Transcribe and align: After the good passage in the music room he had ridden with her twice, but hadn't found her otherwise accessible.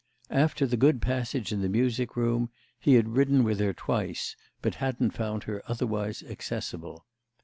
After 0.31 0.65
the 0.65 0.77
good 0.77 0.99
passage 0.99 1.51
in 1.51 1.61
the 1.61 1.69
music 1.69 2.15
room 2.15 2.49
he 2.79 2.95
had 2.95 3.09
ridden 3.15 3.43
with 3.43 3.59
her 3.59 3.71
twice, 3.71 4.35
but 4.59 4.73
hadn't 4.81 5.11
found 5.11 5.43
her 5.43 5.61
otherwise 5.67 6.23
accessible. 6.23 7.05